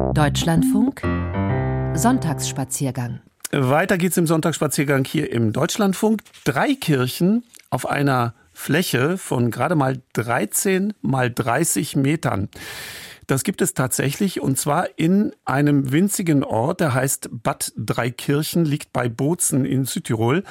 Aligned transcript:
Deutschlandfunk 0.00 1.02
Sonntagsspaziergang. 1.94 3.20
Weiter 3.52 3.96
geht's 3.96 4.16
im 4.16 4.26
Sonntagsspaziergang 4.26 5.04
hier 5.04 5.30
im 5.30 5.52
Deutschlandfunk. 5.52 6.22
Drei 6.44 6.74
Kirchen 6.74 7.44
auf 7.70 7.88
einer 7.88 8.34
Fläche 8.52 9.18
von 9.18 9.52
gerade 9.52 9.76
mal 9.76 10.02
13 10.14 10.94
mal 11.00 11.30
30 11.30 11.94
Metern. 11.94 12.48
Das 13.30 13.44
gibt 13.44 13.62
es 13.62 13.74
tatsächlich 13.74 14.40
und 14.40 14.58
zwar 14.58 14.88
in 14.98 15.30
einem 15.44 15.92
winzigen 15.92 16.42
Ort, 16.42 16.80
der 16.80 16.94
heißt 16.94 17.28
Bad 17.30 17.72
Dreikirchen, 17.76 18.64
liegt 18.64 18.92
bei 18.92 19.08
Bozen 19.08 19.64
in 19.64 19.84
Südtirol. 19.84 20.42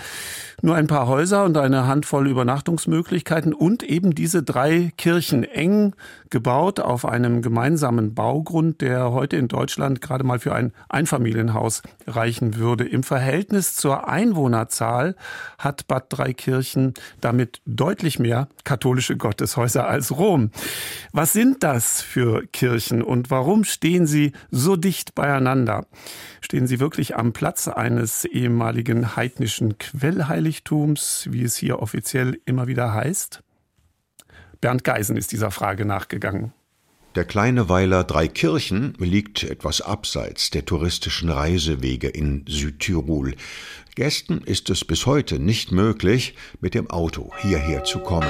Nur 0.62 0.75
ein 0.75 0.88
paar 0.88 1.07
Häuser 1.07 1.44
und 1.44 1.57
eine 1.57 1.88
Handvoll 1.88 2.30
Übernachtungsmöglichkeiten 2.30 3.54
und 3.54 3.84
eben 3.84 4.16
diese 4.16 4.44
drei 4.44 4.94
Kirchen 4.95 5.44
eng 5.44 5.94
gebaut 6.30 6.80
auf 6.80 7.04
einem 7.04 7.41
gemeinsamen 7.41 8.13
Baugrund, 8.13 8.80
der 8.80 9.11
heute 9.11 9.36
in 9.36 9.50
Deutschland 9.50 10.00
gerade 10.00 10.23
mal 10.23 10.39
für 10.39 10.55
ein 10.55 10.71
Einfamilienhaus 10.88 11.81
reichen 12.08 12.55
würde. 12.55 12.86
Im 12.86 13.03
Verhältnis 13.03 13.75
zur 13.75 14.08
Einwohnerzahl 14.08 15.17
hat 15.58 15.86
Bad 15.89 16.05
Dreikirchen 16.08 16.94
damit 17.20 17.59
deutlich 17.66 18.20
mehr 18.20 18.48
katholische 18.64 19.17
Gotteshäuser 19.17 19.86
als 19.86 20.17
Rom. 20.17 20.52
Was 21.11 21.34
sind 21.34 21.61
das 21.64 22.02
für 22.02 22.48
Kirchen? 22.48 22.69
Kirchen 22.70 23.02
und 23.02 23.32
warum 23.32 23.64
stehen 23.64 24.05
sie 24.05 24.32
so 24.52 24.76
dicht 24.76 25.16
beieinander? 25.16 25.88
Stehen 26.40 26.68
sie 26.68 26.80
wirklich 26.80 27.16
am 27.16 27.34
Platz 27.34 27.68
eines 27.68 28.26
ehemaligen 28.26 29.16
heidnischen 29.16 29.80
Quellheiligtums, 29.80 31.28
wie 31.32 31.44
es 31.44 31.55
hier 31.55 31.80
offiziell 31.80 32.40
immer 32.45 32.68
wieder 32.68 32.94
heißt? 32.94 33.42
Bernd 34.62 34.84
Geisen 34.84 35.18
ist 35.18 35.32
dieser 35.32 35.50
Frage 35.50 35.84
nachgegangen. 35.84 36.54
Der 37.16 37.26
kleine 37.26 37.70
Weiler 37.70 38.04
Dreikirchen 38.04 38.94
liegt 39.00 39.42
etwas 39.42 39.81
abseits 39.81 40.52
der 40.52 40.66
touristischen 40.66 41.30
Reisewege 41.30 42.08
in 42.08 42.45
Südtirol. 42.48 43.33
Gästen 43.95 44.42
ist 44.42 44.70
es 44.70 44.86
bis 44.86 45.08
heute 45.08 45.39
nicht 45.39 45.72
möglich, 45.72 46.36
mit 46.61 46.76
dem 46.76 46.88
Auto 46.92 47.31
hierher 47.42 47.83
zu 47.83 47.98
kommen. 47.98 48.30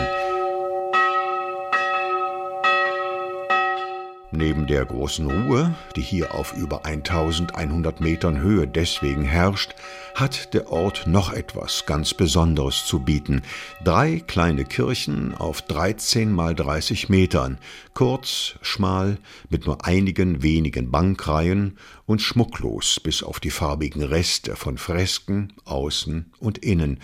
Neben 4.31 4.67
der 4.67 4.85
großen 4.85 5.25
Ruhe, 5.25 5.73
die 5.95 6.03
hier 6.03 6.35
auf 6.35 6.53
über 6.53 6.85
1100 6.85 7.99
Metern 7.99 8.39
Höhe 8.39 8.67
deswegen 8.67 9.23
herrscht, 9.23 9.73
hat 10.13 10.53
der 10.53 10.72
Ort 10.72 11.08
noch 11.08 11.33
etwas 11.33 11.88
ganz 11.88 12.13
Besonderes 12.13 12.85
zu 12.85 13.00
bieten. 13.00 13.41
Drei 13.83 14.19
kleine 14.19 14.66
Kirchen 14.66 15.33
auf 15.33 15.63
13 15.63 16.31
mal 16.31 16.53
30 16.53 17.09
Metern, 17.09 17.57
kurz, 17.95 18.59
schmal, 18.61 19.17
mit 19.50 19.66
nur 19.66 19.83
einigen 19.83 20.44
wenigen 20.44 20.91
Bankreihen 20.91 21.80
und 22.05 22.22
schmucklos 22.22 23.00
bis 23.00 23.23
auf 23.23 23.39
die 23.39 23.52
farbigen 23.52 24.03
Reste 24.03 24.55
von 24.55 24.77
Fresken 24.77 25.53
außen 25.66 26.31
und 26.38 26.59
innen. 26.59 27.00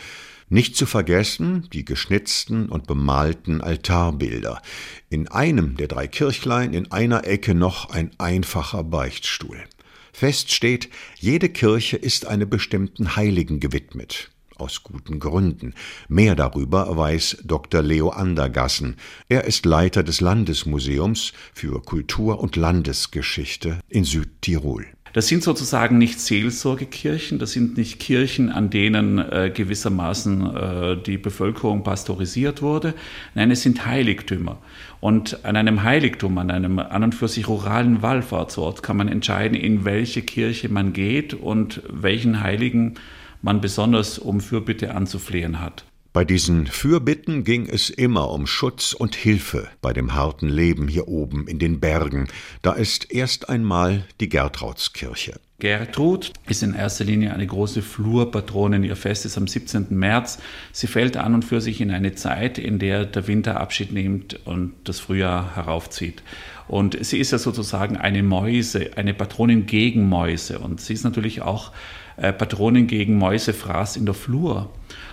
Nicht 0.48 0.76
zu 0.76 0.86
vergessen 0.86 1.68
die 1.74 1.86
geschnitzten 1.86 2.70
und 2.70 2.86
bemalten 2.86 3.62
Altarbilder. 3.62 4.62
In 5.10 5.28
einem 5.28 5.76
der 5.76 5.88
drei 5.88 6.08
Kirchlein 6.08 6.74
in 6.74 6.92
einer 6.92 7.26
Ecke 7.26 7.56
noch 7.56 7.90
ein 7.90 8.12
einfacher 8.20 8.84
Beichtstuhl. 8.84 9.58
Fest 10.14 10.54
steht, 10.54 10.90
jede 11.18 11.50
Kirche 11.50 11.98
ist 11.98 12.28
einem 12.28 12.50
bestimmten 12.50 13.16
Heiligen 13.16 13.60
gewidmet. 13.60 14.32
Aus 14.56 14.84
guten 14.84 15.20
Gründen. 15.20 15.74
Mehr 16.08 16.36
darüber 16.36 16.96
weiß 16.96 17.40
Dr. 17.44 17.82
Leo 17.82 18.10
Andergassen. 18.10 18.96
Er 19.28 19.44
ist 19.44 19.66
Leiter 19.66 20.04
des 20.04 20.22
Landesmuseums 20.22 21.34
für 21.54 21.82
Kultur 21.82 22.40
und 22.40 22.56
Landesgeschichte 22.56 23.80
in 23.90 24.06
Südtirol. 24.06 24.95
Das 25.16 25.30
sind 25.30 25.44
sozusagen 25.44 25.98
nicht 25.98 26.20
Seelsorgekirchen, 26.20 27.40
das 27.40 27.54
sind 27.54 27.78
nicht 27.78 28.02
Kirchen, 28.02 28.52
an 28.52 28.70
denen 28.70 29.18
äh, 29.18 29.50
gewissermaßen 29.50 30.56
äh, 30.58 30.98
die 30.98 31.18
Bevölkerung 31.18 31.84
pastorisiert 31.84 32.62
wurde. 32.62 32.94
Nein, 33.34 33.50
es 33.50 33.62
sind 33.62 33.86
Heiligtümer. 33.86 34.58
Und 35.00 35.46
an 35.46 35.56
einem 35.56 35.84
Heiligtum, 35.84 36.38
an 36.38 36.52
einem 36.52 36.80
an 36.80 37.02
und 37.02 37.16
für 37.16 37.30
sich 37.30 37.48
ruralen 37.48 38.02
Wallfahrtsort 38.02 38.84
kann 38.84 38.98
man 38.98 39.08
entscheiden, 39.08 39.56
in 39.56 39.86
welche 39.86 40.22
Kirche 40.22 40.68
man 40.68 40.92
geht 40.92 41.34
und 41.34 41.82
welchen 41.90 42.44
Heiligen 42.44 42.96
man 43.42 43.62
besonders 43.62 44.20
um 44.20 44.42
Fürbitte 44.42 44.94
anzuflehen 44.94 45.62
hat. 45.62 45.86
Bei 46.16 46.24
diesen 46.24 46.66
Fürbitten 46.68 47.44
ging 47.44 47.68
es 47.68 47.90
immer 47.90 48.32
um 48.32 48.48
Schutz 48.48 48.94
und 48.94 49.16
Hilfe 49.16 49.68
bei 49.82 49.92
dem 49.92 50.14
harten 50.14 50.48
Leben 50.48 50.88
hier 50.88 51.10
oben 51.10 51.46
in 51.46 51.60
den 51.60 51.82
Bergen. 51.82 52.30
Da 52.62 52.72
ist 52.72 53.12
erst 53.12 53.50
einmal 53.50 54.06
die 54.22 54.30
Gertraudskirche. 54.30 55.42
Gertrud 55.60 56.32
ist 56.48 56.64
in 56.64 56.74
erster 56.74 57.04
Linie 57.04 57.34
eine 57.34 57.46
große 57.46 57.82
Flurpatronin. 57.82 58.86
Ihr 58.86 58.96
Fest 58.96 59.26
ist 59.26 59.38
am 59.38 59.46
17. 59.46 59.88
März. 59.90 60.40
Sie 60.72 60.88
fällt 60.88 61.18
an 61.18 61.34
und 61.34 61.44
für 61.44 61.60
sich 61.60 61.82
in 61.82 61.92
eine 61.92 62.16
Zeit, 62.16 62.60
in 62.60 62.80
der 62.80 63.04
der 63.04 63.28
Winter 63.28 63.60
Abschied 63.60 63.92
nimmt 63.92 64.40
und 64.46 64.72
das 64.86 65.02
Frühjahr 65.02 65.58
heraufzieht. 65.58 66.24
Und 66.70 66.98
sie 67.06 67.20
ist 67.20 67.32
ja 67.32 67.40
sozusagen 67.40 67.98
eine 67.98 68.24
Mäuse, 68.24 68.92
eine 68.96 69.14
Patronin 69.14 69.66
gegen 69.66 70.08
Mäuse. 70.08 70.60
Und 70.60 70.80
sie 70.80 70.94
ist 70.94 71.04
natürlich 71.04 71.42
auch 71.42 71.74
äh, 72.18 72.34
Patronin 72.34 72.88
gegen 72.88 73.18
Mäusefraß 73.18 73.98
in 73.98 74.06
der 74.06 74.16
Flur. 74.16 74.70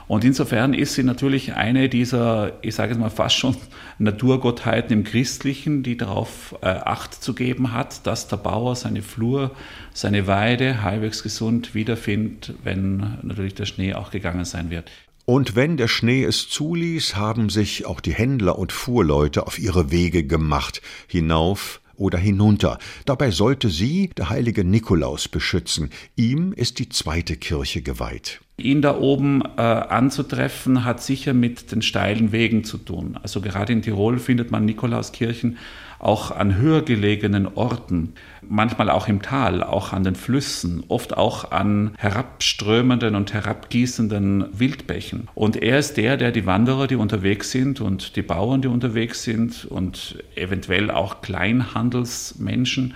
Und 0.08 0.24
insofern 0.24 0.74
ist 0.74 0.94
sie 0.94 1.04
natürlich 1.04 1.54
eine 1.54 1.88
dieser, 1.88 2.52
ich 2.62 2.74
sage 2.74 2.92
es 2.92 2.98
mal 2.98 3.10
fast 3.10 3.36
schon 3.36 3.56
Naturgottheiten 3.98 4.92
im 4.92 5.04
Christlichen, 5.04 5.82
die 5.82 5.96
darauf 5.96 6.54
äh, 6.60 6.66
Acht 6.66 7.14
zu 7.22 7.34
geben 7.34 7.72
hat, 7.72 8.06
dass 8.06 8.28
der 8.28 8.36
Bauer 8.36 8.76
seine 8.76 9.02
Flur, 9.02 9.52
seine 9.94 10.26
Weide 10.26 10.82
halbwegs 10.82 11.22
gesund 11.22 11.74
wiederfindet, 11.74 12.54
wenn 12.64 13.18
natürlich 13.22 13.54
der 13.54 13.66
Schnee 13.66 13.94
auch 13.94 14.10
gegangen 14.10 14.44
sein 14.44 14.70
wird. 14.70 14.90
Und 15.24 15.54
wenn 15.54 15.76
der 15.76 15.88
Schnee 15.88 16.24
es 16.24 16.48
zuließ, 16.48 17.14
haben 17.16 17.48
sich 17.48 17.86
auch 17.86 18.00
die 18.00 18.12
Händler 18.12 18.58
und 18.58 18.72
Fuhrleute 18.72 19.46
auf 19.46 19.58
ihre 19.58 19.92
Wege 19.92 20.24
gemacht, 20.24 20.82
hinauf 21.06 21.80
oder 21.96 22.18
hinunter. 22.18 22.78
Dabei 23.04 23.30
sollte 23.30 23.68
sie 23.68 24.10
der 24.16 24.30
heilige 24.30 24.64
Nikolaus 24.64 25.28
beschützen. 25.28 25.90
Ihm 26.16 26.52
ist 26.52 26.78
die 26.78 26.88
zweite 26.88 27.36
Kirche 27.36 27.82
geweiht. 27.82 28.40
Ihn 28.58 28.82
da 28.82 28.98
oben 28.98 29.42
äh, 29.56 29.60
anzutreffen, 29.60 30.84
hat 30.84 31.02
sicher 31.02 31.32
mit 31.32 31.72
den 31.72 31.82
steilen 31.82 32.32
Wegen 32.32 32.64
zu 32.64 32.78
tun. 32.78 33.18
Also 33.22 33.40
gerade 33.40 33.72
in 33.72 33.82
Tirol 33.82 34.18
findet 34.18 34.50
man 34.50 34.64
Nikolauskirchen 34.64 35.58
auch 36.02 36.32
an 36.32 36.56
höher 36.56 36.82
gelegenen 36.82 37.46
Orten, 37.54 38.14
manchmal 38.42 38.90
auch 38.90 39.08
im 39.08 39.22
Tal, 39.22 39.62
auch 39.62 39.92
an 39.92 40.04
den 40.04 40.16
Flüssen, 40.16 40.82
oft 40.88 41.16
auch 41.16 41.52
an 41.52 41.92
herabströmenden 41.96 43.14
und 43.14 43.32
herabgießenden 43.32 44.46
Wildbächen. 44.58 45.28
Und 45.34 45.56
er 45.56 45.78
ist 45.78 45.96
der, 45.96 46.16
der 46.16 46.32
die 46.32 46.44
Wanderer, 46.44 46.88
die 46.88 46.96
unterwegs 46.96 47.52
sind 47.52 47.80
und 47.80 48.16
die 48.16 48.22
Bauern, 48.22 48.62
die 48.62 48.68
unterwegs 48.68 49.22
sind 49.22 49.64
und 49.64 50.18
eventuell 50.34 50.90
auch 50.90 51.22
Kleinhandelsmenschen 51.22 52.94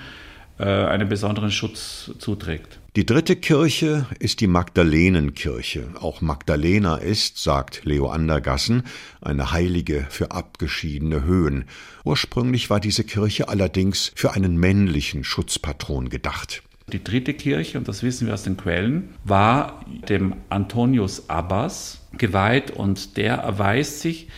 äh, 0.58 0.64
einen 0.64 1.08
besonderen 1.08 1.52
Schutz 1.52 2.10
zuträgt. 2.18 2.80
Die 2.96 3.04
dritte 3.04 3.36
Kirche 3.36 4.06
ist 4.20 4.40
die 4.40 4.46
Magdalenenkirche. 4.46 5.86
Auch 6.00 6.22
Magdalena 6.22 6.96
ist, 6.96 7.36
sagt 7.36 7.84
Leo 7.84 8.08
Andergassen, 8.08 8.84
eine 9.20 9.52
Heilige 9.52 10.06
für 10.08 10.30
abgeschiedene 10.30 11.22
Höhen. 11.22 11.66
Ursprünglich 12.04 12.70
war 12.70 12.80
diese 12.80 13.04
Kirche 13.04 13.50
allerdings 13.50 14.12
für 14.14 14.32
einen 14.32 14.56
männlichen 14.56 15.24
Schutzpatron 15.24 16.08
gedacht. 16.08 16.62
Die 16.90 17.04
dritte 17.04 17.34
Kirche, 17.34 17.76
und 17.76 17.86
das 17.86 18.02
wissen 18.02 18.28
wir 18.28 18.32
aus 18.32 18.44
den 18.44 18.56
Quellen, 18.56 19.10
war 19.24 19.84
dem 20.08 20.34
Antonius 20.48 21.28
Abbas 21.28 22.00
geweiht 22.16 22.70
und 22.70 23.18
der 23.18 23.34
erweist 23.34 24.00
sich 24.00 24.28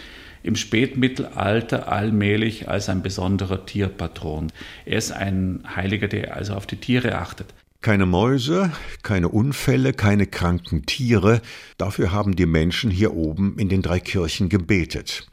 im 0.42 0.56
Spätmittelalter 0.56 1.92
allmählich 1.92 2.68
als 2.68 2.88
ein 2.88 3.02
besonderer 3.02 3.66
Tierpatron. 3.66 4.50
Er 4.84 4.98
ist 4.98 5.12
ein 5.12 5.62
Heiliger, 5.76 6.08
der 6.08 6.36
also 6.36 6.54
auf 6.54 6.66
die 6.66 6.78
Tiere 6.78 7.18
achtet. 7.18 7.54
Keine 7.80 8.06
Mäuse, 8.06 8.72
keine 9.04 9.28
Unfälle, 9.28 9.92
keine 9.92 10.26
kranken 10.26 10.84
Tiere, 10.84 11.40
dafür 11.76 12.10
haben 12.10 12.34
die 12.34 12.44
Menschen 12.44 12.90
hier 12.90 13.14
oben 13.14 13.56
in 13.56 13.68
den 13.68 13.82
drei 13.82 14.00
Kirchen 14.00 14.48
gebetet. 14.48 15.28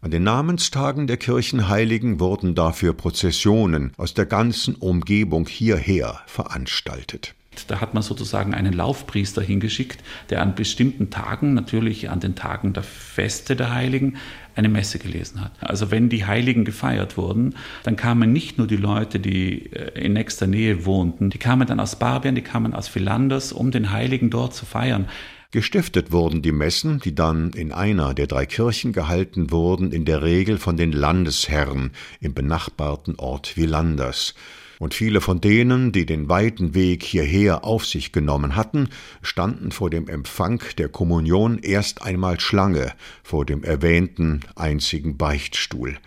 An 0.00 0.10
den 0.10 0.22
Namenstagen 0.22 1.06
der 1.06 1.18
Kirchenheiligen 1.18 2.18
wurden 2.18 2.54
dafür 2.54 2.94
Prozessionen 2.94 3.92
aus 3.98 4.14
der 4.14 4.24
ganzen 4.24 4.74
Umgebung 4.74 5.46
hierher 5.46 6.22
veranstaltet. 6.26 7.34
Da 7.68 7.80
hat 7.80 7.94
man 7.94 8.02
sozusagen 8.02 8.54
einen 8.54 8.72
Laufpriester 8.72 9.42
hingeschickt, 9.42 10.02
der 10.30 10.42
an 10.42 10.54
bestimmten 10.54 11.10
Tagen, 11.10 11.54
natürlich 11.54 12.10
an 12.10 12.20
den 12.20 12.34
Tagen 12.34 12.72
der 12.72 12.82
Feste 12.82 13.56
der 13.56 13.74
Heiligen, 13.74 14.16
eine 14.54 14.68
Messe 14.68 14.98
gelesen 14.98 15.40
hat. 15.40 15.52
Also 15.60 15.90
wenn 15.90 16.08
die 16.08 16.26
Heiligen 16.26 16.64
gefeiert 16.64 17.16
wurden, 17.16 17.54
dann 17.84 17.96
kamen 17.96 18.32
nicht 18.32 18.58
nur 18.58 18.66
die 18.66 18.76
Leute, 18.76 19.18
die 19.18 19.72
äh, 19.72 19.98
in 19.98 20.12
nächster 20.12 20.46
Nähe 20.46 20.84
wohnten, 20.84 21.30
die 21.30 21.38
kamen 21.38 21.66
dann 21.66 21.80
aus 21.80 21.96
Barbien, 21.96 22.34
die 22.34 22.42
kamen 22.42 22.74
aus 22.74 22.88
Philanders, 22.88 23.52
um 23.52 23.70
den 23.70 23.92
Heiligen 23.92 24.30
dort 24.30 24.54
zu 24.54 24.66
feiern. 24.66 25.08
Gestiftet 25.52 26.12
wurden 26.12 26.40
die 26.40 26.52
Messen, 26.52 26.98
die 27.00 27.14
dann 27.14 27.50
in 27.50 27.72
einer 27.72 28.14
der 28.14 28.26
drei 28.26 28.46
Kirchen 28.46 28.94
gehalten 28.94 29.50
wurden, 29.50 29.92
in 29.92 30.06
der 30.06 30.22
Regel 30.22 30.56
von 30.56 30.78
den 30.78 30.92
Landesherren 30.92 31.90
im 32.20 32.32
benachbarten 32.32 33.16
Ort 33.16 33.54
Villanders. 33.56 34.34
Und 34.82 34.94
viele 34.94 35.20
von 35.20 35.40
denen, 35.40 35.92
die 35.92 36.06
den 36.06 36.28
weiten 36.28 36.74
Weg 36.74 37.04
hierher 37.04 37.62
auf 37.62 37.86
sich 37.86 38.10
genommen 38.10 38.56
hatten, 38.56 38.88
standen 39.22 39.70
vor 39.70 39.90
dem 39.90 40.08
Empfang 40.08 40.60
der 40.76 40.88
Kommunion 40.88 41.60
erst 41.60 42.02
einmal 42.02 42.40
Schlange 42.40 42.92
vor 43.22 43.46
dem 43.46 43.62
erwähnten 43.62 44.40
einzigen 44.56 45.16
Beichtstuhl. 45.16 45.98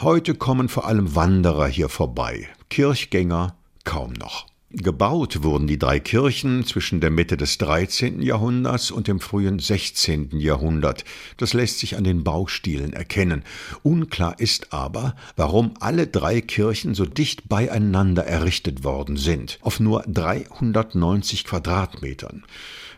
Heute 0.00 0.34
kommen 0.34 0.70
vor 0.70 0.86
allem 0.86 1.14
Wanderer 1.14 1.66
hier 1.66 1.90
vorbei, 1.90 2.48
Kirchgänger 2.70 3.54
kaum 3.84 4.14
noch. 4.14 4.46
Gebaut 4.78 5.42
wurden 5.42 5.66
die 5.66 5.78
drei 5.78 5.98
Kirchen 6.00 6.66
zwischen 6.66 7.00
der 7.00 7.10
Mitte 7.10 7.38
des 7.38 7.56
13. 7.56 8.20
Jahrhunderts 8.20 8.90
und 8.90 9.08
dem 9.08 9.20
frühen 9.20 9.58
16. 9.58 10.38
Jahrhundert. 10.38 11.06
Das 11.38 11.54
lässt 11.54 11.78
sich 11.78 11.96
an 11.96 12.04
den 12.04 12.24
Baustilen 12.24 12.92
erkennen. 12.92 13.42
Unklar 13.82 14.38
ist 14.38 14.74
aber, 14.74 15.16
warum 15.34 15.72
alle 15.80 16.06
drei 16.06 16.42
Kirchen 16.42 16.94
so 16.94 17.06
dicht 17.06 17.48
beieinander 17.48 18.26
errichtet 18.26 18.84
worden 18.84 19.16
sind, 19.16 19.58
auf 19.62 19.80
nur 19.80 20.02
390 20.08 21.44
Quadratmetern. 21.44 22.44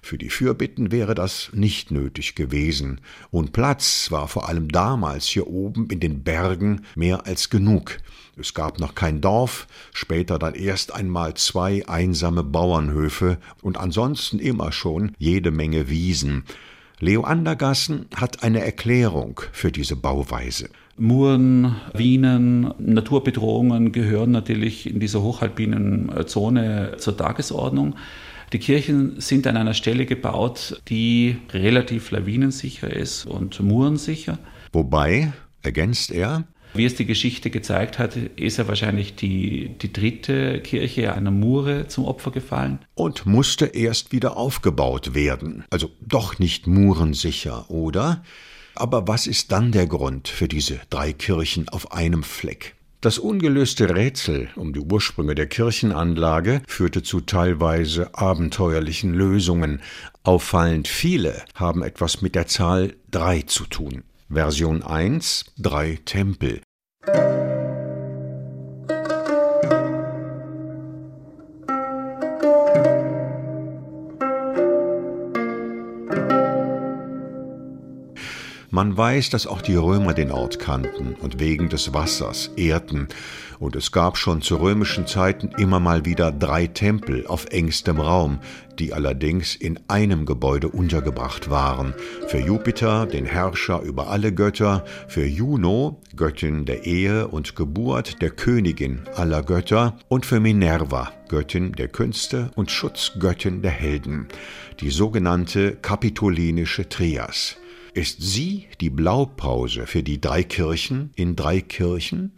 Für 0.02 0.18
die 0.18 0.30
Fürbitten 0.30 0.92
wäre 0.92 1.14
das 1.14 1.50
nicht 1.52 1.90
nötig 1.90 2.34
gewesen, 2.34 3.00
und 3.30 3.52
Platz 3.52 4.10
war 4.10 4.28
vor 4.28 4.48
allem 4.48 4.68
damals 4.68 5.26
hier 5.26 5.46
oben 5.46 5.88
in 5.90 6.00
den 6.00 6.22
Bergen 6.22 6.82
mehr 6.94 7.26
als 7.26 7.50
genug. 7.50 7.98
Es 8.36 8.54
gab 8.54 8.78
noch 8.78 8.94
kein 8.94 9.20
Dorf, 9.20 9.66
später 9.92 10.38
dann 10.38 10.54
erst 10.54 10.94
einmal 10.94 11.34
zwei 11.34 11.86
einsame 11.88 12.44
Bauernhöfe 12.44 13.38
und 13.62 13.76
ansonsten 13.76 14.38
immer 14.38 14.70
schon 14.70 15.12
jede 15.18 15.50
Menge 15.50 15.88
Wiesen. 15.88 16.44
Leo 17.00 17.22
Andergassen 17.22 18.06
hat 18.14 18.42
eine 18.42 18.64
Erklärung 18.64 19.40
für 19.52 19.70
diese 19.70 19.96
Bauweise. 19.96 20.68
Muren, 20.96 21.76
Wienen, 21.94 22.74
Naturbedrohungen 22.78 23.92
gehören 23.92 24.32
natürlich 24.32 24.92
in 24.92 24.98
dieser 24.98 25.22
hochalpinen 25.22 26.10
Zone 26.26 26.94
zur 26.98 27.16
Tagesordnung. 27.16 27.94
Die 28.52 28.58
Kirchen 28.58 29.20
sind 29.20 29.46
an 29.46 29.56
einer 29.56 29.74
Stelle 29.74 30.06
gebaut, 30.06 30.80
die 30.88 31.36
relativ 31.52 32.10
lawinensicher 32.10 32.90
ist 32.90 33.26
und 33.26 33.60
murensicher. 33.60 34.38
Wobei, 34.72 35.32
ergänzt 35.62 36.10
er, 36.10 36.44
wie 36.74 36.84
es 36.84 36.94
die 36.94 37.06
Geschichte 37.06 37.50
gezeigt 37.50 37.98
hat, 37.98 38.16
ist 38.16 38.58
ja 38.58 38.68
wahrscheinlich 38.68 39.14
die, 39.16 39.70
die 39.80 39.92
dritte 39.92 40.60
Kirche 40.60 41.14
einer 41.14 41.30
Mure 41.30 41.88
zum 41.88 42.04
Opfer 42.04 42.30
gefallen. 42.30 42.78
Und 42.94 43.26
musste 43.26 43.66
erst 43.66 44.12
wieder 44.12 44.36
aufgebaut 44.36 45.14
werden. 45.14 45.64
Also 45.70 45.90
doch 46.00 46.38
nicht 46.38 46.66
murensicher, 46.66 47.70
oder? 47.70 48.22
Aber 48.74 49.08
was 49.08 49.26
ist 49.26 49.50
dann 49.50 49.72
der 49.72 49.86
Grund 49.86 50.28
für 50.28 50.46
diese 50.46 50.80
drei 50.90 51.12
Kirchen 51.12 51.68
auf 51.68 51.92
einem 51.92 52.22
Fleck? 52.22 52.76
Das 53.00 53.20
ungelöste 53.20 53.94
Rätsel 53.94 54.48
um 54.56 54.72
die 54.72 54.80
Ursprünge 54.80 55.36
der 55.36 55.46
Kirchenanlage 55.46 56.62
führte 56.66 57.04
zu 57.04 57.20
teilweise 57.20 58.12
abenteuerlichen 58.16 59.14
Lösungen. 59.14 59.82
Auffallend 60.24 60.88
viele 60.88 61.44
haben 61.54 61.84
etwas 61.84 62.22
mit 62.22 62.34
der 62.34 62.48
Zahl 62.48 62.96
drei 63.08 63.42
zu 63.42 63.66
tun. 63.66 64.02
Version 64.28 64.82
1 64.82 65.44
drei 65.56 66.00
Tempel. 66.04 66.60
Man 78.78 78.96
weiß, 78.96 79.30
dass 79.30 79.48
auch 79.48 79.60
die 79.60 79.74
Römer 79.74 80.14
den 80.14 80.30
Ort 80.30 80.60
kannten 80.60 81.16
und 81.20 81.40
wegen 81.40 81.68
des 81.68 81.94
Wassers 81.94 82.52
ehrten, 82.54 83.08
und 83.58 83.74
es 83.74 83.90
gab 83.90 84.16
schon 84.16 84.40
zu 84.40 84.54
römischen 84.54 85.08
Zeiten 85.08 85.50
immer 85.58 85.80
mal 85.80 86.04
wieder 86.04 86.30
drei 86.30 86.68
Tempel 86.68 87.26
auf 87.26 87.46
engstem 87.46 87.98
Raum, 87.98 88.38
die 88.78 88.94
allerdings 88.94 89.56
in 89.56 89.80
einem 89.88 90.26
Gebäude 90.26 90.68
untergebracht 90.68 91.50
waren, 91.50 91.92
für 92.28 92.38
Jupiter, 92.38 93.06
den 93.06 93.24
Herrscher 93.24 93.82
über 93.82 94.10
alle 94.10 94.32
Götter, 94.32 94.84
für 95.08 95.26
Juno, 95.26 96.00
Göttin 96.14 96.64
der 96.64 96.86
Ehe 96.86 97.26
und 97.26 97.56
Geburt, 97.56 98.22
der 98.22 98.30
Königin 98.30 99.00
aller 99.16 99.42
Götter, 99.42 99.98
und 100.06 100.24
für 100.24 100.38
Minerva, 100.38 101.10
Göttin 101.26 101.72
der 101.72 101.88
Künste 101.88 102.52
und 102.54 102.70
Schutzgöttin 102.70 103.60
der 103.60 103.72
Helden, 103.72 104.28
die 104.78 104.90
sogenannte 104.90 105.74
kapitolinische 105.82 106.88
Trias. 106.88 107.56
Ist 107.94 108.20
sie 108.20 108.66
die 108.80 108.90
Blaupause 108.90 109.86
für 109.86 110.02
die 110.02 110.20
drei 110.20 110.42
Kirchen 110.42 111.10
in 111.16 111.36
drei 111.36 111.60
Kirchen? 111.60 112.32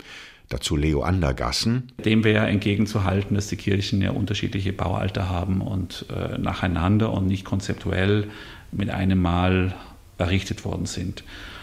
Dazu 0.49 0.77
Leo 0.77 1.03
Andergassen. 1.03 1.93
Dem 2.05 2.25
wäre 2.25 2.47
entgegenzuhalten, 2.47 3.37
dass 3.37 3.47
die 3.47 3.57
Kirchen 3.57 4.03
ja 4.03 4.11
unterschiedliche 4.11 4.73
Baualter 4.73 5.29
haben 5.29 5.61
und 5.61 6.07
äh, 6.11 6.39
nacheinander 6.39 7.13
und 7.13 7.27
nicht 7.27 7.45
konzeptuell 7.45 8.29
mit 8.73 8.91
einem 8.91 9.21
Mal 9.23 9.75
errichtet 10.19 10.65
worden 10.65 10.87
sind. 10.87 11.23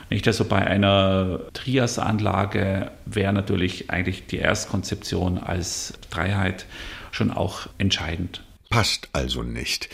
Nicht 0.10 0.26
also 0.26 0.46
bei 0.46 0.66
einer 0.66 1.42
Trias-Anlage 1.54 2.92
wäre 3.06 3.34
natürlich 3.34 3.90
eigentlich 3.90 4.26
die 4.28 4.38
Erstkonzeption 4.38 5.38
als 5.38 5.94
Dreiheit 6.10 6.66
schon 7.12 7.32
auch 7.32 7.68
entscheidend. 7.78 8.42
Passt 8.70 9.10
also 9.12 9.44
nicht. 9.44 9.90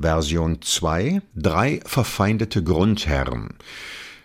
Version 0.00 0.62
2 0.62 1.22
Drei 1.34 1.80
verfeindete 1.84 2.62
Grundherren. 2.62 3.54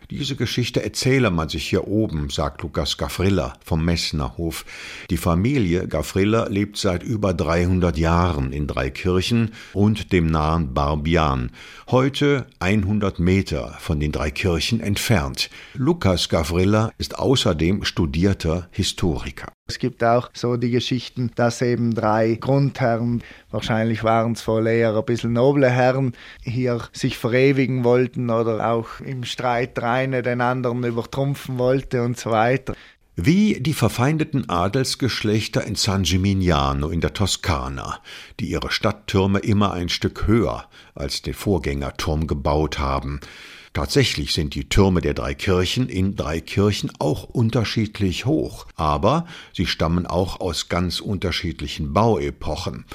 Diese 0.09 0.35
Geschichte 0.35 0.83
erzähle 0.83 1.31
man 1.31 1.49
sich 1.49 1.67
hier 1.67 1.87
oben, 1.87 2.29
sagt 2.29 2.61
Lukas 2.61 2.97
Gavrilla 2.97 3.53
vom 3.65 3.83
Messner 3.83 4.37
Hof. 4.37 4.65
Die 5.09 5.17
Familie 5.17 5.87
Gavrilla 5.87 6.47
lebt 6.49 6.77
seit 6.77 7.01
über 7.01 7.33
300 7.33 7.97
Jahren 7.97 8.53
in 8.53 8.67
Dreikirchen 8.67 9.53
und 9.73 10.11
dem 10.11 10.27
nahen 10.27 10.75
Barbian, 10.75 11.51
heute 11.89 12.45
100 12.59 13.17
Meter 13.17 13.75
von 13.79 13.99
den 13.99 14.11
drei 14.11 14.29
Kirchen 14.29 14.81
entfernt. 14.81 15.49
Lukas 15.73 16.29
Gavrilla 16.29 16.91
ist 16.99 17.17
außerdem 17.17 17.83
studierter 17.83 18.67
Historiker. 18.71 19.51
Es 19.65 19.79
gibt 19.79 20.03
auch 20.03 20.29
so 20.33 20.57
die 20.57 20.71
Geschichten, 20.71 21.31
dass 21.35 21.61
eben 21.61 21.95
drei 21.95 22.35
Grundherren, 22.35 23.23
wahrscheinlich 23.49 24.03
waren 24.03 24.33
es 24.33 24.45
wohl 24.45 24.67
eher 24.67 24.93
ein 24.93 25.05
bisschen 25.05 25.31
noble 25.31 25.69
Herren, 25.69 26.17
hier 26.41 26.81
sich 26.91 27.17
verewigen 27.17 27.85
wollten 27.85 28.29
oder 28.29 28.69
auch 28.69 28.99
im 28.99 29.23
Streit 29.23 29.77
der 29.77 29.89
eine 29.89 30.21
den 30.21 30.41
anderen 30.41 30.83
übertrumpfen 30.83 31.59
wollte 31.59 32.03
und 32.03 32.19
so 32.19 32.31
weiter. 32.31 32.75
Wie 33.15 33.61
die 33.61 33.73
verfeindeten 33.73 34.49
Adelsgeschlechter 34.49 35.63
in 35.63 35.75
San 35.75 36.03
Gimignano 36.03 36.89
in 36.89 36.99
der 36.99 37.13
Toskana, 37.13 37.99
die 38.41 38.49
ihre 38.49 38.69
Stadttürme 38.69 39.39
immer 39.39 39.71
ein 39.71 39.87
Stück 39.87 40.27
höher 40.27 40.65
als 40.93 41.21
den 41.21 41.35
Vorgängerturm 41.35 42.27
gebaut 42.27 42.79
haben. 42.79 43.21
Tatsächlich 43.73 44.33
sind 44.33 44.53
die 44.53 44.69
Türme 44.69 45.01
der 45.01 45.15
drei 45.15 45.33
Kirchen 45.33 45.89
in 45.89 46.15
drei 46.15 46.39
Kirchen 46.39 46.91
auch 46.99 47.23
unterschiedlich 47.23 48.25
hoch, 48.27 48.67
aber 48.75 49.25
sie 49.51 49.65
stammen 49.65 50.05
auch 50.05 50.39
aus 50.39 50.69
ganz 50.69 50.99
unterschiedlichen 50.99 51.91
Bauepochen 51.91 52.85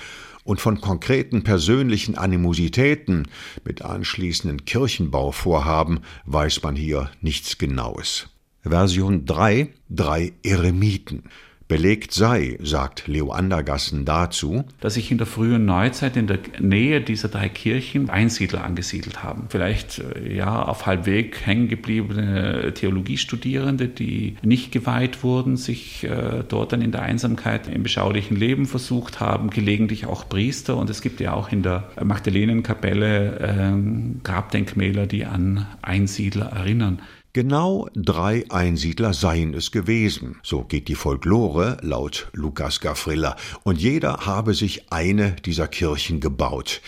und 0.45 0.61
von 0.61 0.81
konkreten 0.81 1.43
persönlichen 1.43 2.17
Animositäten 2.17 3.27
mit 3.65 3.83
anschließenden 3.83 4.65
Kirchenbauvorhaben 4.67 6.01
weiß 6.27 6.63
man 6.63 6.77
hier 6.77 7.11
nichts 7.21 7.59
Genaues. 7.59 8.29
Version 8.63 9.27
3 9.27 9.71
Drei 9.91 10.33
Eremiten 10.45 11.25
Belegt 11.69 12.13
sei, 12.13 12.57
sagt 12.63 13.07
Leo 13.09 13.31
Andergassen 13.31 14.07
dazu, 14.07 14.65
dass 14.81 14.95
sich 14.95 15.11
in 15.11 15.19
der 15.19 15.27
frühen 15.27 15.67
Neuzeit 15.67 16.17
in 16.17 16.27
der 16.27 16.39
Nähe 16.59 17.03
dieser 17.03 17.29
drei 17.29 17.51
Kirchen 17.51 18.09
Einsiedler 18.09 18.65
angesiedelt 18.65 19.23
haben. 19.23 19.45
Vielleicht 19.51 19.99
äh, 19.99 20.35
ja 20.35 20.63
auf 20.63 20.87
halbweg 20.87 21.45
hängen 21.45 21.69
gebliebene 21.69 22.73
Theologiestudierende, 22.73 23.87
die 23.87 24.37
nicht 24.43 24.73
geweiht 24.73 25.23
wurden, 25.23 25.59
sich 25.59 26.05
äh, 26.05 26.43
dort 26.49 26.73
dann 26.73 26.81
in 26.81 26.91
der 26.91 27.03
Einsamkeit 27.03 27.69
im 27.69 27.83
beschaulichen 27.83 28.39
Leben 28.39 28.65
versucht 28.65 29.21
haben, 29.21 29.51
gelegentlich 29.51 30.07
auch 30.07 30.27
Priester. 30.27 30.79
Und 30.79 30.89
es 30.89 31.03
gibt 31.03 31.21
ja 31.21 31.35
auch 31.35 31.53
in 31.53 31.63
der 31.63 31.91
Magdalenenkapelle 32.03 33.41
äh, 33.41 34.23
Grabdenkmäler, 34.25 35.07
die 35.07 35.27
an 35.27 35.67
Einsiedler 35.83 36.47
erinnern. 36.47 37.03
Genau 37.39 37.89
drei 37.95 38.47
Einsiedler 38.51 39.15
seien 39.15 39.55
es 39.55 39.71
gewesen, 39.71 40.41
so 40.43 40.65
geht 40.65 40.89
die 40.89 40.97
Folklore 40.97 41.77
laut 41.83 42.27
Lukas 42.33 42.81
Gavrilla, 42.81 43.37
und 43.63 43.81
jeder 43.81 44.27
habe 44.27 44.55
sich 44.55 44.91
eine 44.91 45.37
dieser 45.45 45.69
Kirchen 45.69 46.19
gebaut. 46.19 46.81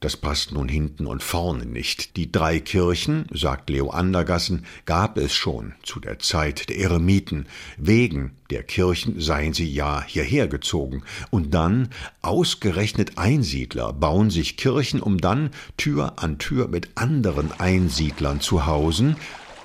Das 0.00 0.16
passt 0.16 0.52
nun 0.52 0.70
hinten 0.70 1.04
und 1.04 1.22
vorne 1.22 1.66
nicht. 1.66 2.16
Die 2.16 2.32
drei 2.32 2.60
Kirchen, 2.60 3.26
sagt 3.30 3.68
Leo 3.68 3.90
Andergassen, 3.90 4.64
gab 4.86 5.18
es 5.18 5.34
schon 5.34 5.74
zu 5.82 6.00
der 6.00 6.18
Zeit 6.18 6.70
der 6.70 6.78
Eremiten. 6.78 7.44
Wegen 7.76 8.30
der 8.48 8.62
Kirchen 8.62 9.20
seien 9.20 9.52
sie 9.52 9.70
ja 9.70 10.02
hierher 10.02 10.48
gezogen. 10.48 11.02
Und 11.28 11.52
dann, 11.52 11.90
ausgerechnet 12.22 13.18
Einsiedler, 13.18 13.92
bauen 13.92 14.30
sich 14.30 14.56
Kirchen, 14.56 15.02
um 15.02 15.18
dann 15.18 15.50
Tür 15.76 16.14
an 16.16 16.38
Tür 16.38 16.68
mit 16.68 16.88
anderen 16.94 17.52
Einsiedlern 17.60 18.40
zu 18.40 18.64
hausen, 18.64 19.16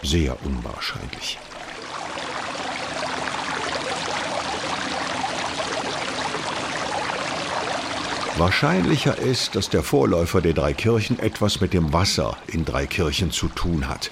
sehr 0.03 0.37
unwahrscheinlich. 0.45 1.39
Wahrscheinlicher 8.37 9.17
ist, 9.17 9.55
dass 9.55 9.69
der 9.69 9.83
Vorläufer 9.83 10.41
der 10.41 10.53
drei 10.53 10.73
Kirchen 10.73 11.19
etwas 11.19 11.61
mit 11.61 11.71
dem 11.71 11.93
Wasser 11.93 12.35
in 12.47 12.65
drei 12.65 12.87
Kirchen 12.87 13.31
zu 13.31 13.47
tun 13.47 13.87
hat. 13.87 14.11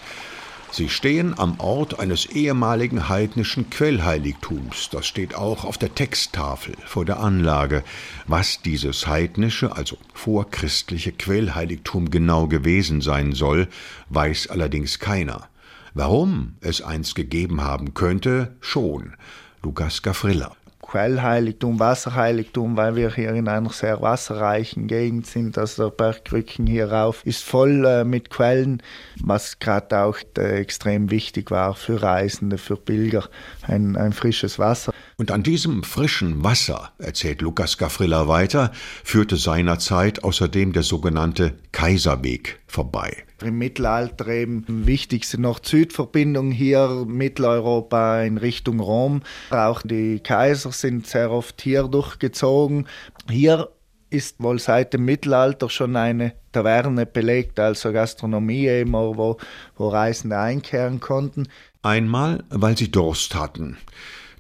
Sie 0.74 0.88
stehen 0.88 1.38
am 1.38 1.60
Ort 1.60 2.00
eines 2.00 2.28
ehemaligen 2.28 3.10
heidnischen 3.10 3.70
Quellheiligtums. 3.70 4.90
Das 4.90 5.06
steht 5.06 5.36
auch 5.36 5.66
auf 5.66 5.78
der 5.78 5.94
Texttafel 5.96 6.76
vor 6.86 7.04
der 7.04 7.20
Anlage. 7.20 7.84
Was 8.26 8.62
dieses 8.62 9.06
heidnische, 9.06 9.76
also 9.76 9.98
vorchristliche 10.14 11.12
Quellheiligtum 11.12 12.10
genau 12.10 12.48
gewesen 12.48 13.02
sein 13.02 13.34
soll, 13.34 13.68
weiß 14.10 14.48
allerdings 14.48 15.00
keiner. 15.00 15.51
Warum 15.94 16.56
es 16.62 16.82
eins 16.82 17.16
gegeben 17.16 17.62
haben 17.62 17.94
könnte, 17.94 18.56
schon. 18.62 19.14
Lukas 19.62 20.02
Gaffrilla. 20.02 20.54
Quellheiligtum, 20.82 21.80
Wasserheiligtum, 21.80 22.76
weil 22.76 22.96
wir 22.96 23.14
hier 23.14 23.34
in 23.34 23.48
einer 23.48 23.70
sehr 23.70 24.02
wasserreichen 24.02 24.88
Gegend 24.88 25.26
sind. 25.26 25.58
Also 25.58 25.90
der 25.90 25.96
Bergrücken 25.96 26.68
hier 26.68 26.92
rauf 26.92 27.26
ist 27.26 27.44
voll 27.44 27.86
äh, 27.86 28.04
mit 28.04 28.30
Quellen, 28.30 28.84
was 29.22 29.60
gerade 29.60 30.00
auch 30.00 30.18
äh, 30.38 30.60
extrem 30.60 31.10
wichtig 31.10 31.50
war 31.50 31.76
für 31.76 32.02
Reisende, 32.02 32.58
für 32.58 32.76
Pilger, 32.76 33.30
ein, 33.72 33.96
ein 33.96 34.14
frisches 34.14 34.60
Wasser. 34.60 34.94
Und 35.18 35.32
an 35.32 35.44
diesem 35.44 35.84
frischen 35.84 36.44
Wasser, 36.44 36.92
erzählt 36.98 37.42
Lukas 37.42 37.78
Gaffrilla 37.78 38.28
weiter, 38.28 38.72
führte 39.04 39.38
seinerzeit 39.38 40.24
außerdem 40.24 40.74
der 40.74 40.84
sogenannte 40.84 41.54
Kaiserweg 41.72 42.60
vorbei. 42.68 43.24
Im 43.44 43.58
Mittelalter 43.58 44.28
eben 44.28 44.66
wichtigste 44.68 45.42
Nord-Süd-Verbindung 45.42 46.52
hier, 46.52 47.06
Mitteleuropa 47.08 48.22
in 48.22 48.38
Richtung 48.38 48.80
Rom. 48.80 49.22
Auch 49.50 49.82
die 49.82 50.20
Kaiser 50.20 50.72
sind 50.72 51.08
sehr 51.08 51.32
oft 51.32 51.62
hier 51.62 51.84
durchgezogen. 51.84 52.88
Hier 53.30 53.70
ist 54.12 54.44
wohl 54.44 54.60
seit 54.60 54.94
dem 54.94 55.06
Mittelalter 55.06 55.70
schon 55.70 55.96
eine 55.96 56.34
Taverne 56.52 57.06
belegt, 57.06 57.60
also 57.60 57.94
Gastronomie 57.94 58.68
eben, 58.68 58.94
wo, 58.94 59.38
wo 59.78 59.88
Reisende 59.88 60.38
einkehren 60.38 61.00
konnten. 61.00 61.48
Einmal, 61.84 62.44
weil 62.50 62.78
sie 62.78 62.92
Durst 62.92 63.34
hatten. 63.34 63.78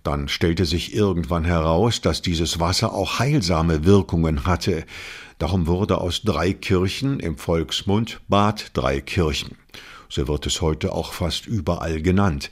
Dann 0.03 0.27
stellte 0.27 0.65
sich 0.65 0.93
irgendwann 0.93 1.43
heraus, 1.43 2.01
dass 2.01 2.21
dieses 2.21 2.59
Wasser 2.59 2.93
auch 2.93 3.19
heilsame 3.19 3.85
Wirkungen 3.85 4.45
hatte. 4.45 4.85
Darum 5.39 5.65
wurde 5.65 5.99
aus 5.99 6.21
drei 6.21 6.53
Kirchen 6.53 7.19
im 7.19 7.37
Volksmund 7.37 8.21
Bad 8.27 8.71
Dreikirchen. 8.73 9.57
So 10.07 10.27
wird 10.27 10.45
es 10.45 10.61
heute 10.61 10.93
auch 10.93 11.13
fast 11.13 11.47
überall 11.47 12.01
genannt. 12.01 12.51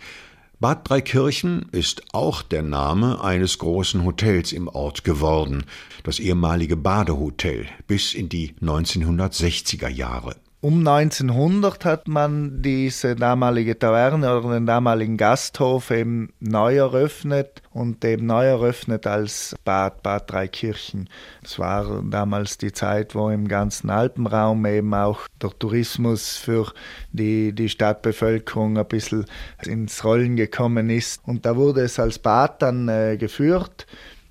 Bad 0.59 0.89
Dreikirchen 0.89 1.67
ist 1.71 2.03
auch 2.13 2.41
der 2.41 2.63
Name 2.63 3.23
eines 3.23 3.59
großen 3.59 4.03
Hotels 4.03 4.51
im 4.51 4.67
Ort 4.67 5.03
geworden, 5.03 5.65
das 6.03 6.19
ehemalige 6.19 6.77
Badehotel 6.77 7.67
bis 7.87 8.13
in 8.13 8.27
die 8.27 8.55
1960er 8.61 9.87
Jahre. 9.87 10.35
Um 10.61 10.85
1900 10.85 11.85
hat 11.85 12.09
man 12.09 12.61
diese 12.61 13.15
damalige 13.15 13.79
Taverne 13.79 14.37
oder 14.37 14.55
den 14.55 14.65
damaligen 14.65 15.15
Gasthof 15.15 15.89
eben 15.89 16.33
neu 16.41 16.75
eröffnet 16.75 17.61
und 17.71 18.03
eben 18.03 18.25
neu 18.25 18.45
eröffnet 18.45 19.07
als 19.07 19.55
Bad 19.63 20.03
Bad 20.03 20.29
Dreikirchen. 20.29 21.07
Das 21.41 21.59
war 21.59 22.03
damals 22.03 22.57
die 22.57 22.73
Zeit, 22.73 23.15
wo 23.15 23.29
im 23.29 23.47
ganzen 23.47 23.89
Alpenraum 23.89 24.65
eben 24.65 24.93
auch 24.93 25.29
der 25.41 25.51
Tourismus 25.57 26.35
für 26.35 26.73
die, 27.13 27.53
die 27.53 27.69
Stadtbevölkerung 27.69 28.77
ein 28.77 28.85
bisschen 28.85 29.27
ins 29.63 30.03
Rollen 30.03 30.35
gekommen 30.35 30.89
ist. 30.89 31.21
Und 31.25 31.45
da 31.45 31.55
wurde 31.55 31.83
es 31.83 31.99
als 31.99 32.19
Bad 32.19 32.61
dann 32.61 32.89
äh, 32.89 33.15
geführt 33.15 33.87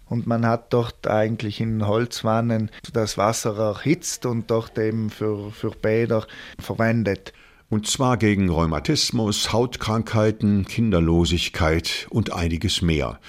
und 0.08 0.26
man 0.26 0.46
hat 0.46 0.72
dort 0.72 1.06
eigentlich 1.06 1.60
in 1.60 1.86
Holzwannen 1.86 2.70
das 2.92 3.18
Wasser 3.18 3.56
erhitzt 3.56 4.26
und 4.26 4.50
dort 4.50 4.78
eben 4.78 5.10
für, 5.10 5.50
für 5.50 5.70
Bäder 5.70 6.26
verwendet. 6.58 7.32
Und 7.70 7.86
zwar 7.86 8.16
gegen 8.16 8.48
Rheumatismus, 8.48 9.52
Hautkrankheiten, 9.52 10.64
Kinderlosigkeit 10.64 12.06
und 12.08 12.32
einiges 12.32 12.80
mehr. 12.80 13.20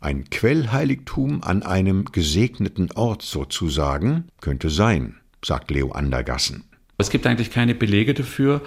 Ein 0.00 0.30
Quellheiligtum 0.30 1.42
an 1.42 1.62
einem 1.62 2.06
gesegneten 2.06 2.90
Ort 2.92 3.22
sozusagen 3.22 4.28
könnte 4.40 4.70
sein, 4.70 5.16
sagt 5.44 5.70
Leo 5.70 5.90
Andergassen. 5.90 6.64
Es 6.98 7.10
gibt 7.10 7.26
eigentlich 7.26 7.50
keine 7.50 7.74
Belege 7.74 8.14
dafür. 8.14 8.62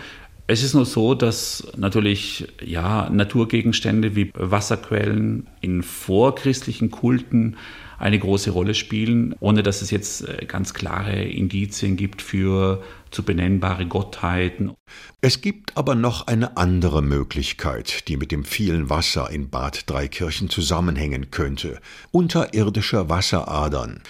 Es 0.51 0.63
ist 0.63 0.73
nur 0.73 0.85
so, 0.85 1.15
dass 1.15 1.65
natürlich 1.77 2.45
ja, 2.61 3.09
Naturgegenstände 3.09 4.17
wie 4.17 4.33
Wasserquellen 4.33 5.47
in 5.61 5.81
vorchristlichen 5.81 6.91
Kulten 6.91 7.55
eine 7.97 8.19
große 8.19 8.51
Rolle 8.51 8.73
spielen, 8.73 9.33
ohne 9.39 9.63
dass 9.63 9.81
es 9.81 9.91
jetzt 9.91 10.27
äh, 10.27 10.45
ganz 10.45 10.73
klare 10.73 11.23
Indizien 11.23 11.95
gibt 11.95 12.21
für 12.21 12.83
zu 13.11 13.23
benennbare 13.23 13.85
Gottheiten. 13.85 14.73
Es 15.21 15.39
gibt 15.39 15.77
aber 15.77 15.95
noch 15.95 16.27
eine 16.27 16.57
andere 16.57 17.01
Möglichkeit, 17.01 18.09
die 18.09 18.17
mit 18.17 18.33
dem 18.33 18.43
vielen 18.43 18.89
Wasser 18.89 19.29
in 19.31 19.49
Bad 19.49 19.89
Dreikirchen 19.89 20.49
zusammenhängen 20.49 21.31
könnte. 21.31 21.79
Unterirdische 22.11 23.07
Wasseradern. 23.07 24.01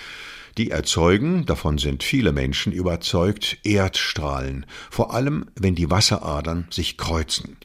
Die 0.57 0.71
erzeugen, 0.71 1.45
davon 1.45 1.77
sind 1.77 2.03
viele 2.03 2.31
Menschen 2.31 2.73
überzeugt, 2.73 3.57
Erdstrahlen, 3.63 4.65
vor 4.89 5.13
allem 5.13 5.45
wenn 5.55 5.75
die 5.75 5.89
Wasseradern 5.89 6.67
sich 6.69 6.97
kreuzen. 6.97 7.57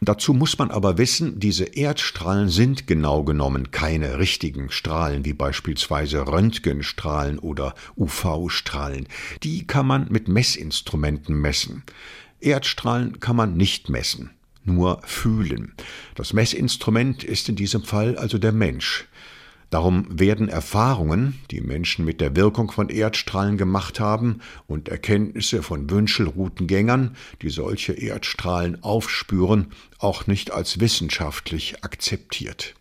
Dazu 0.00 0.34
muss 0.34 0.58
man 0.58 0.70
aber 0.70 0.98
wissen, 0.98 1.40
diese 1.40 1.64
Erdstrahlen 1.64 2.50
sind 2.50 2.86
genau 2.86 3.24
genommen 3.24 3.70
keine 3.70 4.18
richtigen 4.18 4.70
Strahlen 4.70 5.24
wie 5.24 5.32
beispielsweise 5.32 6.26
Röntgenstrahlen 6.26 7.38
oder 7.38 7.74
UV-Strahlen. 7.96 9.08
Die 9.42 9.66
kann 9.66 9.86
man 9.86 10.08
mit 10.10 10.28
Messinstrumenten 10.28 11.40
messen. 11.40 11.82
Erdstrahlen 12.40 13.20
kann 13.20 13.36
man 13.36 13.56
nicht 13.56 13.88
messen, 13.88 14.30
nur 14.64 15.00
fühlen. 15.04 15.72
Das 16.14 16.34
Messinstrument 16.34 17.24
ist 17.24 17.48
in 17.48 17.56
diesem 17.56 17.82
Fall 17.82 18.18
also 18.18 18.36
der 18.36 18.52
Mensch. 18.52 19.08
Darum 19.70 20.06
werden 20.08 20.48
Erfahrungen, 20.48 21.40
die 21.50 21.60
Menschen 21.60 22.04
mit 22.04 22.20
der 22.20 22.36
Wirkung 22.36 22.70
von 22.70 22.88
Erdstrahlen 22.88 23.56
gemacht 23.56 23.98
haben, 23.98 24.40
und 24.66 24.88
Erkenntnisse 24.88 25.62
von 25.62 25.90
Wünschelroutengängern, 25.90 27.16
die 27.42 27.50
solche 27.50 27.92
Erdstrahlen 27.92 28.82
aufspüren, 28.82 29.72
auch 29.98 30.26
nicht 30.26 30.52
als 30.52 30.78
wissenschaftlich 30.78 31.84
akzeptiert. 31.84 32.74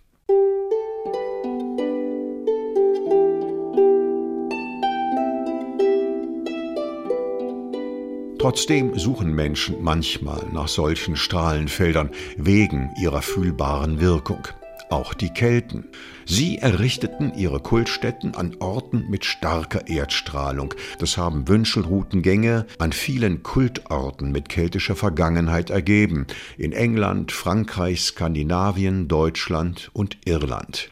Trotzdem 8.38 9.00
suchen 9.00 9.34
Menschen 9.34 9.82
manchmal 9.82 10.46
nach 10.54 10.68
solchen 10.68 11.16
Strahlenfeldern 11.16 12.12
wegen 12.38 12.92
ihrer 12.96 13.24
fühlbaren 13.24 14.00
Wirkung 14.00 14.48
auch 14.90 15.14
die 15.14 15.30
Kelten. 15.30 15.86
Sie 16.26 16.58
errichteten 16.58 17.34
ihre 17.36 17.60
Kultstätten 17.60 18.36
an 18.36 18.56
Orten 18.60 19.06
mit 19.10 19.26
starker 19.26 19.88
Erdstrahlung. 19.88 20.74
Das 21.00 21.18
haben 21.18 21.48
Wünschelroutengänge 21.48 22.66
an 22.80 22.92
vielen 22.92 23.44
Kultorten 23.44 24.32
mit 24.32 24.50
keltischer 24.50 24.96
Vergangenheit 24.96 25.70
ergeben. 25.70 26.28
In 26.58 26.72
England, 26.72 27.32
Frankreich, 27.32 28.02
Skandinavien, 28.02 29.08
Deutschland 29.08 29.90
und 29.94 30.18
Irland. 30.26 30.90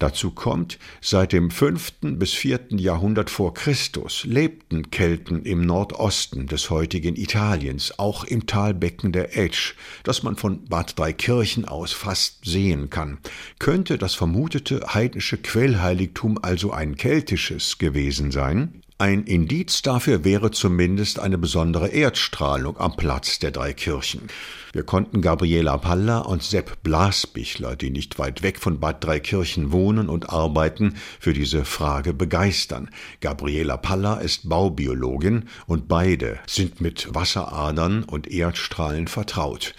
Dazu 0.00 0.30
kommt, 0.30 0.78
seit 1.02 1.34
dem 1.34 1.50
5. 1.50 1.92
bis 2.00 2.32
4. 2.32 2.68
Jahrhundert 2.70 3.28
vor 3.28 3.52
Christus 3.52 4.24
lebten 4.24 4.90
Kelten 4.90 5.44
im 5.44 5.66
Nordosten 5.66 6.46
des 6.46 6.70
heutigen 6.70 7.16
Italiens, 7.16 7.98
auch 7.98 8.24
im 8.24 8.46
Talbecken 8.46 9.12
der 9.12 9.36
Etsch, 9.36 9.74
das 10.02 10.22
man 10.22 10.36
von 10.36 10.64
Bad 10.64 10.98
Dreikirchen 10.98 11.66
aus 11.66 11.92
fast 11.92 12.46
sehen 12.46 12.88
kann. 12.88 13.18
Könnte 13.58 13.98
das 13.98 14.14
vermutete 14.14 14.80
heidnische 14.94 15.36
Quellheiligtum 15.36 16.38
also 16.40 16.72
ein 16.72 16.96
keltisches 16.96 17.76
gewesen 17.76 18.30
sein? 18.30 18.82
Ein 19.00 19.24
Indiz 19.24 19.80
dafür 19.80 20.24
wäre 20.24 20.50
zumindest 20.50 21.20
eine 21.20 21.38
besondere 21.38 21.88
Erdstrahlung 21.88 22.76
am 22.76 22.96
Platz 22.96 23.38
der 23.38 23.50
drei 23.50 23.72
Kirchen. 23.72 24.28
Wir 24.74 24.82
konnten 24.82 25.22
Gabriela 25.22 25.78
Palla 25.78 26.18
und 26.18 26.42
Sepp 26.42 26.82
Blasbichler, 26.82 27.76
die 27.76 27.88
nicht 27.88 28.18
weit 28.18 28.42
weg 28.42 28.60
von 28.60 28.78
Bad 28.78 29.02
Dreikirchen 29.02 29.72
wohnen 29.72 30.10
und 30.10 30.28
arbeiten, 30.28 30.96
für 31.18 31.32
diese 31.32 31.64
Frage 31.64 32.12
begeistern. 32.12 32.90
Gabriela 33.22 33.78
Palla 33.78 34.16
ist 34.16 34.50
Baubiologin 34.50 35.48
und 35.66 35.88
beide 35.88 36.38
sind 36.46 36.82
mit 36.82 37.08
Wasseradern 37.14 38.04
und 38.04 38.30
Erdstrahlen 38.30 39.08
vertraut. 39.08 39.74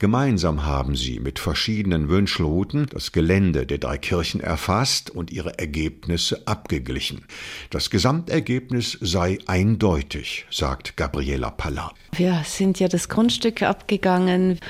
Gemeinsam 0.00 0.64
haben 0.64 0.94
sie 0.94 1.18
mit 1.18 1.40
verschiedenen 1.40 2.08
Wünschelrouten 2.08 2.86
das 2.86 3.10
Gelände 3.10 3.66
der 3.66 3.78
drei 3.78 3.98
Kirchen 3.98 4.40
erfasst 4.40 5.10
und 5.10 5.32
ihre 5.32 5.58
Ergebnisse 5.58 6.46
abgeglichen. 6.46 7.24
Das 7.70 7.90
Gesamtergebnis 7.90 8.96
sei 9.00 9.38
eindeutig, 9.46 10.46
sagt 10.52 10.96
Gabriela 10.96 11.50
Palla. 11.50 11.92
Wir 12.12 12.42
sind 12.44 12.78
ja 12.78 12.86
das 12.86 13.08
Grundstück 13.08 13.62
abgegangen 13.62 14.60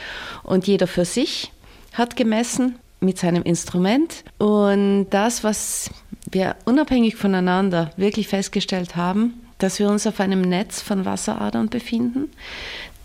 und 0.44 0.66
jeder 0.66 0.86
für 0.86 1.04
sich 1.04 1.52
hat 1.92 2.16
gemessen 2.16 2.78
mit 3.00 3.18
seinem 3.18 3.42
Instrument. 3.42 4.24
Und 4.38 5.08
das, 5.10 5.44
was 5.44 5.90
wir 6.30 6.56
unabhängig 6.64 7.16
voneinander 7.16 7.90
wirklich 7.98 8.28
festgestellt 8.28 8.96
haben, 8.96 9.34
dass 9.58 9.78
wir 9.78 9.90
uns 9.90 10.06
auf 10.06 10.20
einem 10.20 10.40
Netz 10.40 10.80
von 10.80 11.04
Wasseradern 11.04 11.68
befinden, 11.68 12.30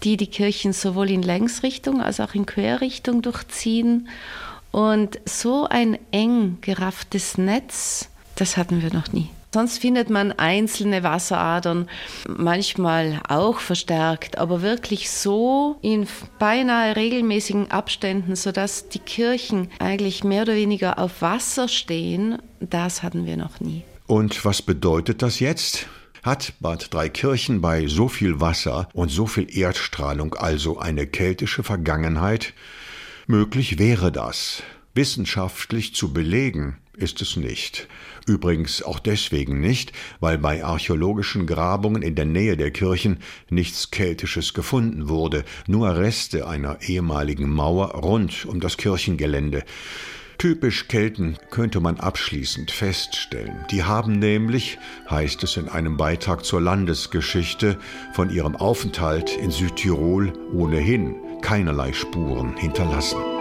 die 0.03 0.17
die 0.17 0.27
Kirchen 0.27 0.74
sowohl 0.74 1.10
in 1.10 1.22
Längsrichtung 1.22 2.01
als 2.01 2.19
auch 2.19 2.33
in 2.33 2.45
Querrichtung 2.45 3.22
durchziehen. 3.22 4.10
Und 4.72 5.19
so 5.25 5.67
ein 5.67 5.98
eng 6.12 6.57
gerafftes 6.62 7.38
Netz, 7.38 8.10
das 8.36 8.57
hatten 8.57 8.81
wir 8.81 8.91
noch 8.93 9.13
nie. 9.13 9.29
Sonst 9.53 9.77
findet 9.77 10.10
man 10.10 10.31
einzelne 10.31 11.03
Wasseradern, 11.03 11.88
manchmal 12.27 13.22
auch 13.29 13.60
verstärkt, 13.60 14.39
aber 14.39 14.63
wirklich 14.63 15.12
so 15.12 15.77
in 15.83 16.07
beinahe 16.39 16.95
regelmäßigen 16.95 17.69
Abständen, 17.69 18.36
sodass 18.36 18.89
die 18.89 18.98
Kirchen 18.98 19.69
eigentlich 19.77 20.24
mehr 20.24 20.41
oder 20.41 20.55
weniger 20.55 20.98
auf 20.98 21.22
Wasser 21.22 21.67
stehen, 21.67 22.39
das 22.62 23.03
hatten 23.03 23.27
wir 23.27 23.38
noch 23.38 23.60
nie. 23.60 23.83
Und 24.07 24.43
was 24.43 24.63
bedeutet 24.63 25.22
das 25.22 25.39
jetzt? 25.39 25.86
Hat 26.23 26.53
Bad 26.61 26.93
Dreikirchen 26.93 27.59
bei 27.59 27.87
so 27.87 28.07
viel 28.07 28.39
Wasser 28.39 28.87
und 28.93 29.11
so 29.11 29.27
viel 29.27 29.57
Erdstrahlung 29.57 30.35
also 30.35 30.79
eine 30.79 31.05
keltische 31.05 31.63
Vergangenheit? 31.63 32.53
Möglich 33.27 33.77
wäre 33.77 34.09
das. 34.09 34.63
Wissenschaftlich 34.95 35.95
zu 35.95 36.13
belegen 36.13 36.77
ist 36.95 37.21
es 37.21 37.35
nicht. 37.35 37.89
Übrigens 38.25 38.83
auch 38.83 38.99
deswegen 38.99 39.59
nicht, 39.59 39.91
weil 40.21 40.37
bei 40.37 40.63
archäologischen 40.63 41.45
Grabungen 41.45 42.01
in 42.01 42.15
der 42.15 42.23
Nähe 42.25 42.55
der 42.55 42.71
Kirchen 42.71 43.17
nichts 43.49 43.91
Keltisches 43.91 44.53
gefunden 44.53 45.09
wurde, 45.09 45.43
nur 45.67 45.97
Reste 45.97 46.47
einer 46.47 46.81
ehemaligen 46.83 47.49
Mauer 47.49 47.95
rund 47.95 48.45
um 48.45 48.61
das 48.61 48.77
Kirchengelände. 48.77 49.65
Typisch 50.43 50.89
Kelten 50.89 51.38
könnte 51.51 51.79
man 51.79 52.01
abschließend 52.01 52.69
feststellen. 52.69 53.65
Die 53.71 53.85
haben 53.85 54.19
nämlich, 54.19 54.77
heißt 55.09 55.41
es 55.43 55.55
in 55.55 55.69
einem 55.69 55.95
Beitrag 55.95 56.43
zur 56.43 56.59
Landesgeschichte, 56.59 57.77
von 58.12 58.29
ihrem 58.29 58.57
Aufenthalt 58.57 59.38
in 59.38 59.51
Südtirol 59.51 60.33
ohnehin 60.51 61.15
keinerlei 61.41 61.93
Spuren 61.93 62.57
hinterlassen. 62.57 63.32